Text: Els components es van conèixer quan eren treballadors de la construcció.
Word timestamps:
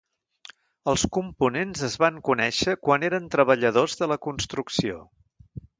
Els 0.93 1.03
components 1.17 1.85
es 1.89 1.99
van 2.05 2.17
conèixer 2.31 2.75
quan 2.89 3.07
eren 3.13 3.31
treballadors 3.39 4.03
de 4.03 4.13
la 4.15 4.21
construcció. 4.29 5.03